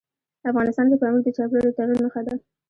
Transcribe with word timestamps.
افغانستان 0.49 0.85
کې 0.89 0.97
پامیر 1.01 1.21
د 1.23 1.29
چاپېریال 1.37 1.67
د 1.67 1.75
تغیر 1.77 1.97
نښه 2.03 2.21
ده. 2.27 2.33